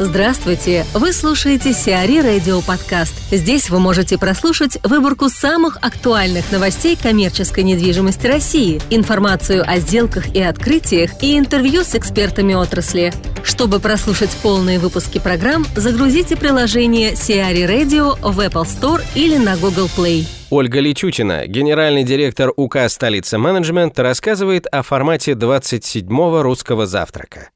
[0.00, 0.84] Здравствуйте!
[0.92, 3.14] Вы слушаете Сиари Радио Подкаст.
[3.30, 10.42] Здесь вы можете прослушать выборку самых актуальных новостей коммерческой недвижимости России, информацию о сделках и
[10.42, 13.12] открытиях и интервью с экспертами отрасли.
[13.44, 19.88] Чтобы прослушать полные выпуски программ, загрузите приложение Сиари Radio в Apple Store или на Google
[19.96, 20.26] Play.
[20.50, 27.50] Ольга Личутина, генеральный директор УК «Столица менеджмент», рассказывает о формате 27-го русского завтрака.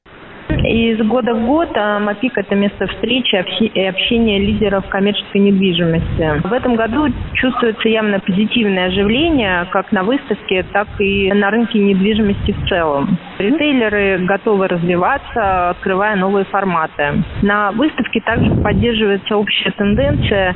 [0.64, 6.46] Из года в год а, МАПИК– это место встречи и общения лидеров коммерческой недвижимости.
[6.46, 12.52] В этом году чувствуется явно позитивное оживление как на выставке, так и на рынке недвижимости
[12.52, 13.18] в целом.
[13.38, 17.22] Ритейлеры готовы развиваться, открывая новые форматы.
[17.42, 20.54] На выставке также поддерживается общая тенденция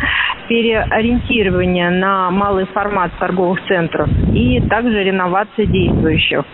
[0.48, 6.44] переориентирования на малый формат торговых центров и также реновация действующих.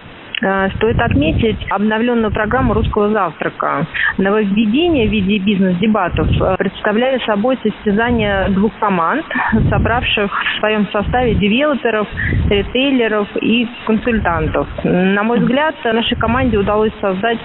[0.41, 3.87] Э, стоит отметить обновленную программу «Русского завтрака».
[4.19, 9.25] Нововведения в виде бизнес-дебатов э, представляли собой состязание двух команд,
[9.71, 12.07] собравших в своем составе девелоперов,
[12.49, 14.69] ритейлеров и консультантов.
[14.85, 17.39] На мой взгляд, нашей команде удалось создать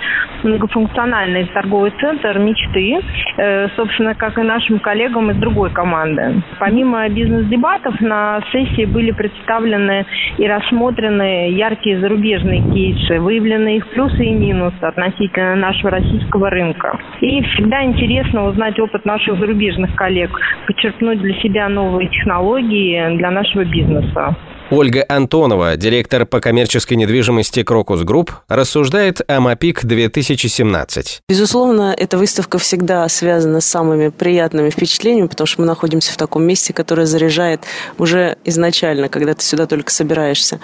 [0.43, 2.99] многофункциональный торговый центр мечты,
[3.37, 6.43] э, собственно, как и нашим коллегам из другой команды.
[6.59, 10.05] Помимо бизнес-дебатов на сессии были представлены
[10.37, 16.99] и рассмотрены яркие зарубежные кейсы кейсы, выявлены их плюсы и минусы относительно нашего российского рынка.
[17.21, 20.31] И всегда интересно узнать опыт наших зарубежных коллег,
[20.67, 24.35] подчеркнуть для себя новые технологии для нашего бизнеса.
[24.71, 31.21] Ольга Антонова, директор по коммерческой недвижимости Crocus Group, рассуждает о MAPIC 2017.
[31.27, 36.43] Безусловно, эта выставка всегда связана с самыми приятными впечатлениями, потому что мы находимся в таком
[36.43, 37.61] месте, которое заряжает
[37.97, 40.59] уже изначально, когда ты сюда только собираешься.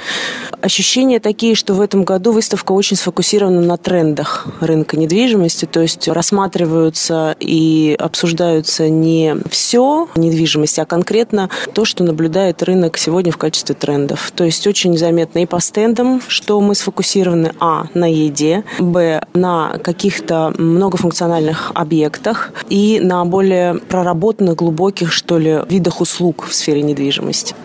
[0.61, 6.07] Ощущения такие, что в этом году выставка очень сфокусирована на трендах рынка недвижимости, то есть
[6.07, 13.75] рассматриваются и обсуждаются не все недвижимости, а конкретно то, что наблюдает рынок сегодня в качестве
[13.75, 14.31] тренда брендов.
[14.35, 19.77] То есть очень заметно и по стендам, что мы сфокусированы, а, на еде, б, на
[19.83, 27.55] каких-то многофункциональных объектах и на более проработанных, глубоких, что ли, видах услуг в сфере недвижимости.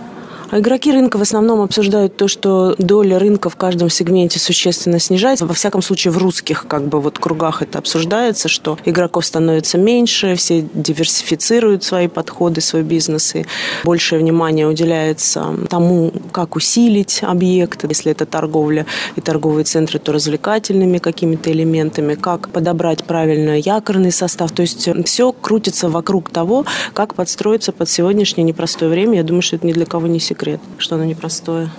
[0.50, 5.47] А игроки рынка в основном обсуждают то, что доля рынка в каждом сегменте существенно снижается.
[5.47, 10.37] Во всяком случае, в русских как бы вот кругах это обсуждается, что игроков становится меньше,
[10.37, 13.47] все диверсифицируют свои подходы, свой бизнес, и
[13.84, 20.99] большее внимание уделяется тому, как усилить объект, если это торговля и торговые центры, то развлекательными
[20.99, 24.53] какими-то элементами, как подобрать правильно якорный состав.
[24.53, 29.16] То есть все крутится вокруг того, как подстроиться под сегодняшнее непростое время.
[29.16, 31.71] Я думаю, что это ни для кого не секрет секрет, что оно непростое.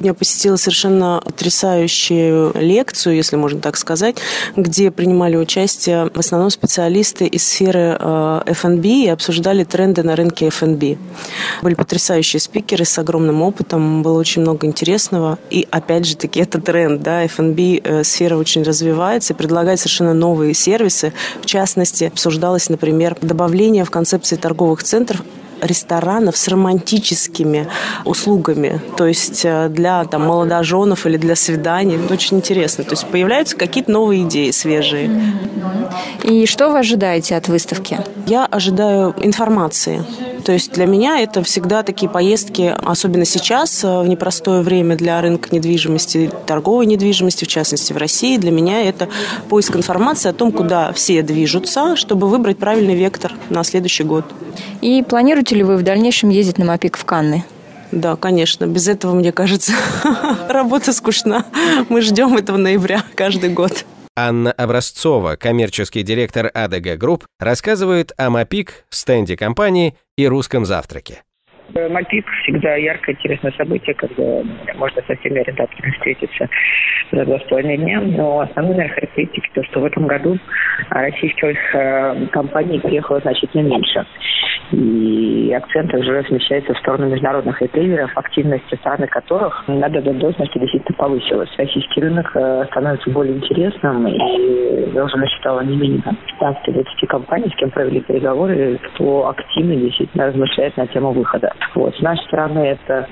[0.00, 4.16] Я посетила совершенно потрясающую лекцию, если можно так сказать,
[4.56, 10.48] где принимали участие в основном специалисты из сферы э, F&B и обсуждали тренды на рынке
[10.48, 10.98] F&B.
[11.62, 15.38] Были потрясающие спикеры с огромным опытом, было очень много интересного.
[15.48, 20.12] И опять же таки это тренд, да, F&B э, сфера очень развивается и предлагает совершенно
[20.12, 21.14] новые сервисы.
[21.40, 25.22] В частности, обсуждалось, например, добавление в концепции торговых центров
[25.60, 27.68] ресторанов с романтическими
[28.04, 31.96] услугами, то есть э, для там, молодоженов или для свиданий.
[31.96, 32.84] Это очень интересно.
[32.84, 35.10] То есть появляются какие-то новые идеи свежие.
[36.22, 37.98] И что вы ожидаете от выставки?
[38.26, 40.04] Я ожидаю информации.
[40.44, 45.20] То есть для меня это всегда такие поездки, особенно сейчас, э, в непростое время для
[45.20, 48.36] рынка недвижимости, торговой недвижимости, в частности в России.
[48.36, 49.08] Для меня это
[49.48, 54.26] поиск информации о том, куда все движутся, чтобы выбрать правильный вектор на следующий год.
[54.82, 57.44] И планируете ли вы в дальнейшем ездить на MAPIC в Канны?
[57.90, 58.66] Да, конечно.
[58.66, 59.72] Без этого, мне кажется,
[60.48, 61.46] работа скучна.
[61.88, 63.86] Мы ждем этого ноября каждый год.
[64.16, 71.24] Анна Образцова, коммерческий директор ADG Group, рассказывает о MAPIC, стенде компании и русском завтраке.
[71.72, 74.42] MAPIC всегда яркое, интересное событие, когда
[74.74, 76.48] можно со всеми арендаторами встретиться
[77.10, 78.00] за два с половиной дня.
[78.00, 80.38] Но основные характеристики то, что в этом году
[80.90, 84.04] российских э, компаний приехало значительно меньше
[84.72, 90.96] и акцент уже смещается в сторону международных ритейлеров, активность страны которых надо до должности действительно
[90.96, 91.50] повысилась.
[91.58, 96.02] Российский рынок э, становится более интересным, и я уже насчитала не менее
[96.40, 101.52] 15-20 компаний, с кем провели переговоры, кто активно действительно размышляет на тему выхода.
[101.74, 101.94] Вот.
[101.96, 103.08] С нашей стороны это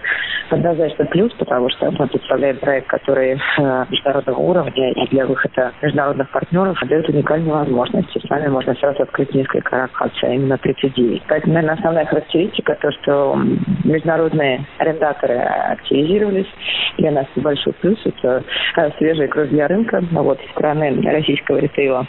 [0.50, 6.30] однозначно плюс, потому что мы представляем проект, который э, международного уровня и для выхода международных
[6.30, 8.18] партнеров дает уникальные возможности.
[8.18, 11.22] С нами можно сразу открыть несколько локаций, а именно 39.
[11.28, 13.38] Поэтому, наверное, основная характеристика то, что
[13.84, 16.48] международные арендаторы активизировались.
[16.98, 18.44] Для нас большой плюс– это
[18.76, 20.02] э, свежая кровь для рынка.
[20.12, 22.06] Вот, со стороны российского ритейла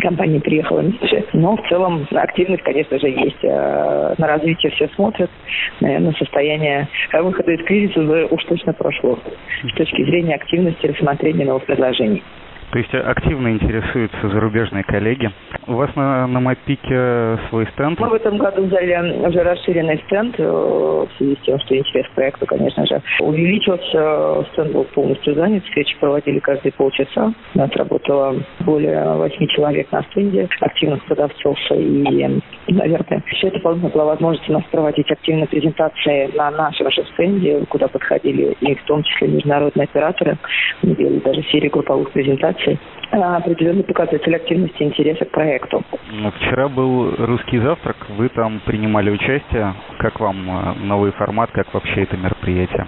[0.00, 1.24] компания приехала меньше.
[1.32, 3.42] Но в целом активность, конечно же, есть.
[3.42, 5.30] Э, на развитие все смотрят.
[5.80, 9.18] Наверное, состояние выхода из кризиса уже уж точно прошло.
[9.62, 12.22] С точки зрения активности рассмотрения новых предложений.
[12.72, 15.30] То есть активно интересуются зарубежные коллеги.
[15.66, 18.00] У вас на, на Мапике свой стенд?
[18.00, 22.06] Мы в этом году взяли уже расширенный стенд э, в связи с тем, что интерес
[22.08, 24.46] к проекту, конечно же, увеличился.
[24.52, 25.62] Стенд был полностью занят.
[25.64, 27.34] Встречи проводили каждые полчаса.
[27.54, 31.58] У нас работало более восьми человек на стенде, активных продавцов.
[31.72, 37.66] И, наверное, все это была возможность у нас проводить активные презентации на нашем же стенде,
[37.68, 40.38] куда подходили и в том числе международные операторы.
[40.82, 42.78] Мы делали даже серию групповых презентаций организаций
[43.12, 45.82] определенный показатель активности интереса к проекту.
[46.10, 49.74] Ну, вчера был русский завтрак, вы там принимали участие.
[49.98, 52.86] Как вам э, новый формат, как вообще это мероприятие?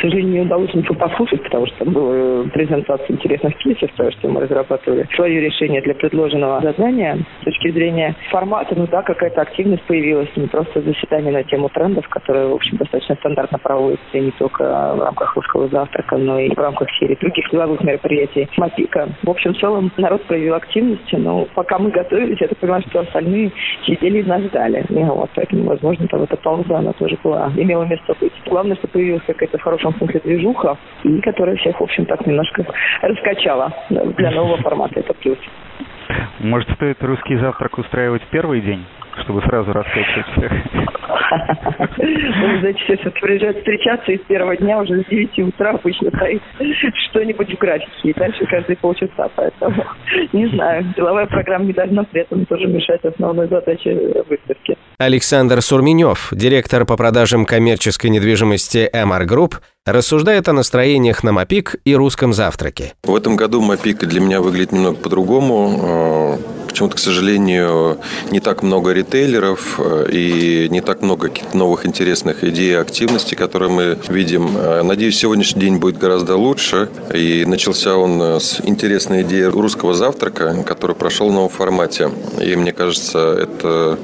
[0.00, 5.06] Сожалению, не удалось ничего послушать, потому что была презентация интересных кейсов, то, что мы разрабатывали
[5.14, 7.18] свое решение для предложенного задания.
[7.42, 12.08] С точки зрения формата, ну да, какая-то активность появилась, не просто заседание на тему трендов,
[12.08, 14.62] которые, в общем, достаточно стандартно проводятся не только
[14.96, 19.08] в рамках русского завтрака, но и в рамках серии других деловых мероприятий МАПИКа.
[19.22, 23.00] В общем, в целом народ проявил активность, но пока мы готовились, я так понимаю, что
[23.00, 23.52] остальные
[23.84, 24.84] сидели и нас ждали.
[24.88, 28.32] И вот, поэтому, возможно, там эта пауза, она тоже была, имела место быть.
[28.46, 32.64] Главное, что появилась какая-то в хорошем смысле движуха, и которая всех, в общем, так немножко
[33.02, 35.00] раскачала для нового формата.
[35.00, 35.38] Это плюс.
[36.40, 38.84] Может, стоит русский завтрак устраивать первый день?
[39.22, 40.52] чтобы сразу раскачивать всех.
[42.60, 46.42] Знаете, сейчас приезжают встречаться, и с первого дня уже с 9 утра обычно стоит
[47.10, 49.84] что-нибудь в графике, и дальше каждые полчаса, поэтому
[50.32, 50.92] не знаю.
[50.96, 53.94] Деловая программа не должна при этом тоже мешать основной задаче
[54.28, 54.76] выставки.
[54.98, 59.54] Александр Сурменев, директор по продажам коммерческой недвижимости MR Group,
[59.92, 62.94] рассуждает о настроениях на МАПИК и русском завтраке.
[63.04, 66.38] В этом году МАПИК для меня выглядит немного по-другому
[66.70, 67.98] почему-то, к сожалению,
[68.30, 73.70] не так много ритейлеров э, и не так много новых интересных идей и активностей, которые
[73.70, 74.56] мы видим.
[74.56, 76.88] Э, надеюсь, сегодняшний день будет гораздо лучше.
[77.12, 82.10] И начался он э, с интересной идеи русского завтрака, который прошел в новом формате.
[82.40, 83.98] И мне кажется, это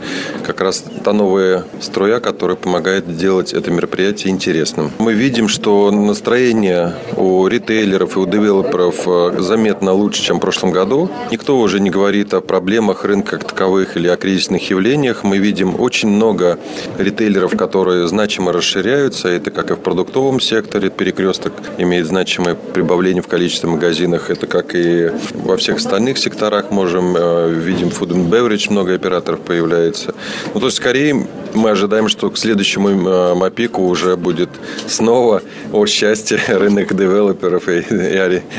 [0.45, 4.91] как раз та новая струя, которая помогает делать это мероприятие интересным.
[4.99, 9.07] Мы видим, что настроение у ритейлеров и у девелоперов
[9.41, 11.11] заметно лучше, чем в прошлом году.
[11.31, 15.25] Никто уже не говорит о проблемах рынка как таковых или о кризисных явлениях.
[15.25, 16.59] Мы видим очень много
[16.99, 19.29] ритейлеров, которые значимо расширяются.
[19.29, 20.91] Это как и в продуктовом секторе.
[20.91, 24.31] Перекресток имеет значимое прибавление в количестве магазинов.
[24.31, 26.71] Это как и во всех остальных секторах.
[26.71, 30.15] Можем э, видим food and beverage, много операторов появляется.
[30.55, 31.27] Ну, то есть, скорее,
[31.57, 34.51] мы ожидаем, что к следующему э, МАПИКу уже будет
[34.87, 35.43] снова
[35.73, 37.79] о счастье рынок девелоперов и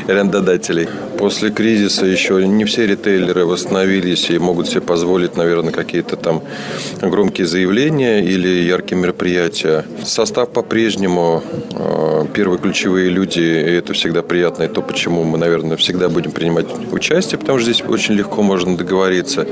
[0.08, 0.88] арендодателей.
[1.18, 6.42] После кризиса еще не все ритейлеры восстановились и могут себе позволить, наверное, какие-то там
[7.00, 9.84] громкие заявления или яркие мероприятия.
[10.04, 11.42] Состав по-прежнему
[11.72, 16.32] э, первые ключевые люди, и это всегда приятно, и то, почему мы, наверное, всегда будем
[16.32, 19.46] принимать участие, потому что здесь очень легко можно договориться.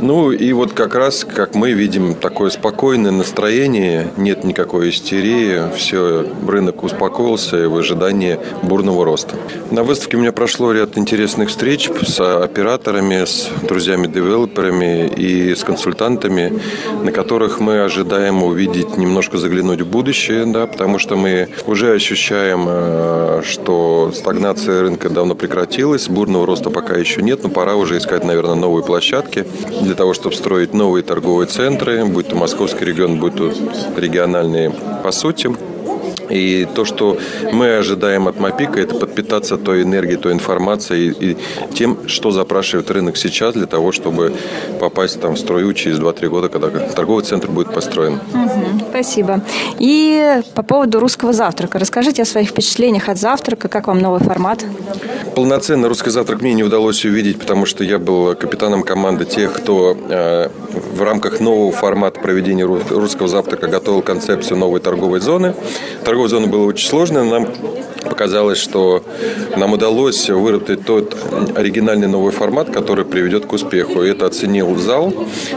[0.00, 6.26] Ну и вот как раз, как мы видим, такое спокойное настроение, нет никакой истерии, все,
[6.46, 9.36] рынок успокоился в ожидании бурного роста.
[9.70, 16.60] На выставке у меня прошло ряд интересных встреч с операторами, с друзьями-девелоперами и с консультантами,
[17.02, 22.66] на которых мы ожидаем увидеть, немножко заглянуть в будущее, да, потому что мы уже ощущаем,
[22.68, 28.24] э, что стагнация рынка давно прекратилась, бурного роста пока еще нет, но пора уже искать,
[28.24, 29.46] наверное, новые площадки
[29.82, 33.52] для того, чтобы строить новые торговые центры, будь то московский регион, будь то
[33.96, 34.70] региональные
[35.04, 35.50] по сути.
[36.30, 37.18] И то, что
[37.52, 41.36] мы ожидаем от МАПИКа, это подпитаться той энергией, той информацией и
[41.74, 44.32] тем, что запрашивает рынок сейчас для того, чтобы
[44.78, 48.14] попасть там в строю через 2-3 года, когда торговый центр будет построен.
[48.14, 49.40] Угу, спасибо.
[49.78, 51.78] И по поводу русского завтрака.
[51.78, 53.68] Расскажите о своих впечатлениях от завтрака.
[53.68, 54.64] Как вам новый формат?
[55.34, 59.96] Полноценный русский завтрак мне не удалось увидеть, потому что я был капитаном команды тех, кто
[59.96, 60.48] э,
[60.94, 65.54] в рамках нового формата проведения русского завтрака готовил концепцию новой торговой зоны.
[66.04, 67.24] Торговая зоны было очень сложно.
[67.24, 67.46] Нам
[68.04, 69.02] показалось, что
[69.56, 71.16] нам удалось выработать тот
[71.56, 74.02] оригинальный новый формат, который приведет к успеху.
[74.02, 75.12] И это оценил зал.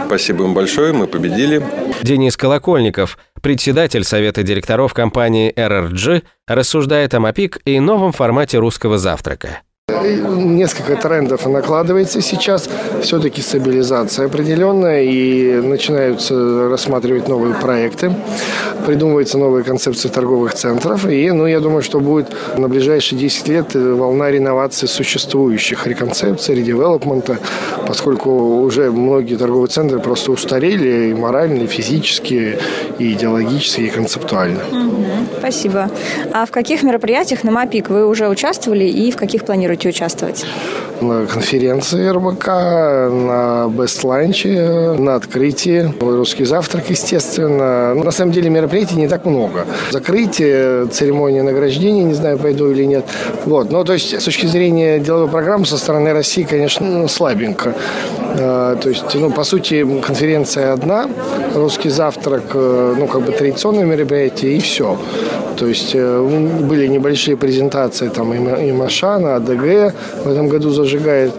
[0.06, 1.64] Спасибо им большое, мы победили.
[2.02, 9.62] Денис Колокольников, председатель Совета директоров компании RRG, рассуждает о МАПИК и новом формате русского завтрака.
[9.90, 12.70] Несколько трендов накладывается сейчас.
[13.02, 18.14] Все-таки стабилизация определенная и начинаются рассматривать новые проекты.
[18.86, 21.06] Придумываются новые концепции торговых центров.
[21.06, 27.40] И, ну, я думаю, что будет на ближайшие 10 лет волна реновации существующих реконцепций, редевелопмента,
[27.86, 32.58] поскольку уже многие торговые центры просто устарели и морально, и физически,
[33.00, 34.62] и идеологически, и концептуально.
[35.40, 35.90] Спасибо.
[36.32, 40.46] А в каких мероприятиях на МАПИК вы уже участвовали и в каких планируете участвовать?
[41.04, 47.94] На конференции РБК, на Бест-ланче, на открытии, русский завтрак, естественно.
[47.94, 49.66] На самом деле мероприятий не так много.
[49.92, 53.04] Закрытие, церемония награждения, не знаю, пойду или нет.
[53.46, 53.70] Вот.
[53.70, 57.76] Но то есть с точки зрения деловой программы со стороны России, конечно, ну, слабенько.
[58.40, 61.10] А, то есть, ну, по сути, конференция одна,
[61.54, 64.98] русский завтрак, э, ну, как бы традиционное мероприятие, и все.
[65.58, 69.94] То есть э, были небольшие презентации, там и Машана, АДГ
[70.26, 71.32] в этом году зажигает,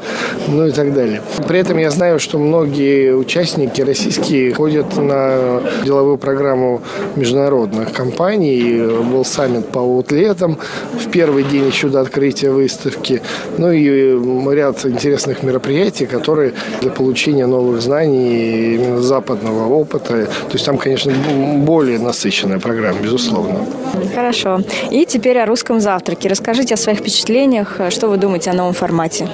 [0.48, 1.22] ну и так далее.
[1.46, 6.82] При этом я знаю, что многие участники российские ходят на деловую программу
[7.16, 8.82] международных компаний.
[9.12, 10.58] Был саммит по аутлетам
[10.92, 13.22] в первый день еще до открытия выставки.
[13.58, 20.26] Ну и ряд интересных мероприятий, которые для получения новых знаний, именно западного опыта.
[20.26, 21.12] То есть там, конечно,
[21.58, 23.66] более насыщенная программа, безусловно.
[24.14, 24.60] Хорошо.
[24.90, 26.28] И теперь о русском завтраке.
[26.28, 27.80] Расскажите о своих впечатлениях.
[27.90, 29.28] Что вы думаете о новом формате?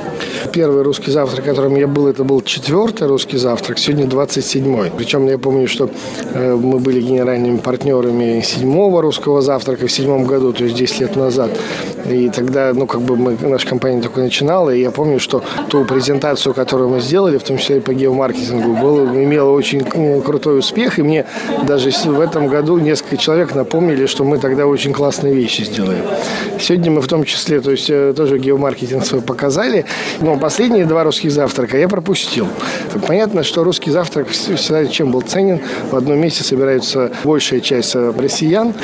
[0.52, 3.78] Первый русский завтрак, которым я был, это был четвертый русский завтрак.
[3.78, 4.90] Сегодня 27-й.
[4.96, 5.90] Причем я помню, что
[6.34, 11.16] э, мы были генеральными партнерами седьмого русского завтрака в седьмом году, то есть 10 лет
[11.16, 11.50] назад.
[12.08, 15.84] И тогда, ну, как бы мы, наша компания только начинала, и я помню, что ту
[15.84, 20.58] презентацию, которую мы сделали, в том числе и по геомаркетингу, было, имела очень ну, крутой
[20.58, 21.26] успех, и мне
[21.66, 25.98] даже в этом году несколько человек напомнили, что мы тогда очень классные вещи сделали.
[26.58, 29.84] Сегодня мы в том числе, то есть э, тоже геомаркетинг свой показали,
[30.20, 32.46] но последние два русских завтрака я пропустил.
[33.06, 35.60] Понятно, что русский завтрак всегда чем был ценен.
[35.90, 38.74] В одном месте собираются большая часть э, россиян,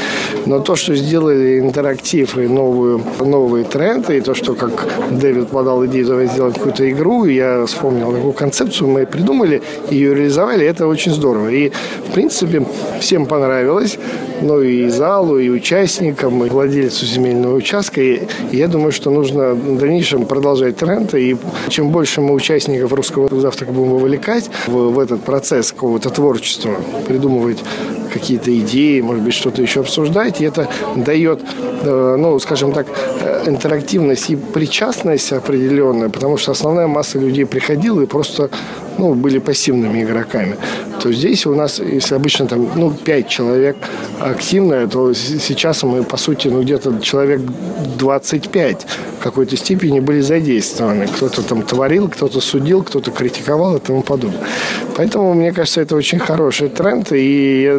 [0.47, 5.85] но то, что сделали интерактив и новую, новые тренды, и то, что как Дэвид подал
[5.87, 11.13] идею, давай сделать какую-то игру, я вспомнил такую концепцию, мы придумали, ее реализовали, это очень
[11.13, 11.49] здорово.
[11.49, 11.71] И,
[12.09, 12.65] в принципе,
[13.01, 13.99] всем понравилось,
[14.43, 18.01] ну и залу, и участникам, и владельцу земельного участка.
[18.01, 18.23] И
[18.53, 21.37] я думаю, что нужно в дальнейшем продолжать тренд, и
[21.69, 26.77] чем больше мы участников русского завтрака будем вовлекать в, в этот процесс какого-то творчества,
[27.07, 27.59] придумывать
[28.13, 31.41] какие-то идеи, может быть, что-то еще обсуждать, и это дает,
[31.83, 32.87] э, ну, скажем так,
[33.21, 38.51] э, интерактивность и причастность определенная, потому что основная масса людей приходила и просто
[38.99, 40.57] ну, были пассивными игроками.
[41.03, 43.77] То здесь у нас, если обычно там, ну, 5 человек
[44.21, 47.41] активные, то сейчас мы, по сути, ну, где-то человек
[47.99, 48.87] 25
[49.21, 51.07] в какой-то степени были задействованы.
[51.07, 54.41] Кто-то там творил, кто-то судил, кто-то критиковал и тому подобное.
[54.97, 57.79] Поэтому, мне кажется, это очень хороший тренд, и я